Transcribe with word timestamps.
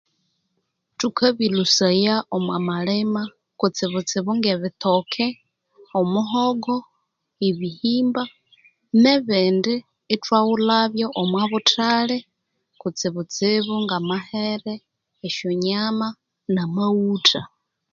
Thukabilhusaya 0.99 2.15
omwa 2.35 2.57
malima, 2.67 3.21
kutsibutsibu 3.59 4.31
nge 4.37 4.53
bitoke, 4.61 5.25
omuhogo, 5.99 6.75
ebihimba, 7.47 8.23
nebindi 9.01 9.75
ithwaghulhabyo 10.13 11.07
omwa 11.21 11.43
buthali, 11.51 12.17
kutsibutsibu 12.81 13.73
nga 13.83 13.97
mahere, 14.09 14.73
esyo 15.27 15.49
nyama 15.65 16.07
na 16.53 16.61
maghutha. 16.75 17.41